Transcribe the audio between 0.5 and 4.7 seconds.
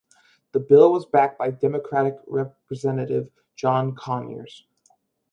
The bill was backed by Democratic Representative John Conyers.